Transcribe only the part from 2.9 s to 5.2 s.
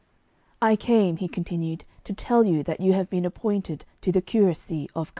have been appointed to the curacy of C